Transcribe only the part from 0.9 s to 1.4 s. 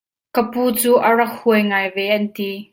a rak